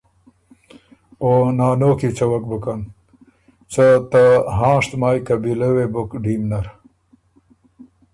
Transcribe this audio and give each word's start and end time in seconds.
او 1.21 1.29
نانو 1.57 1.91
کی 1.99 2.09
څوَک 2.17 2.43
بُکن، 2.49 2.79
څه 3.71 3.85
ته 4.11 4.23
هانشت 4.57 4.91
مایٛ 5.01 5.25
قبیلۀ 5.27 5.69
وې 5.75 5.85
بُک 5.93 6.09
ډیم 6.23 6.41
نر۔ 6.51 6.65